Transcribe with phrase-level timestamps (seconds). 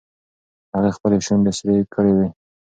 [0.73, 2.27] هغې خپلې شونډې سرې کړې وې.